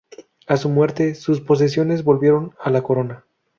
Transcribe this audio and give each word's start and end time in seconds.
A 0.47 0.57
su 0.57 0.67
muerte, 0.67 1.13
sus 1.13 1.41
posesiones 1.41 2.03
volvieron 2.03 2.55
a 2.59 2.71
la 2.71 2.81
corona. 2.81 3.23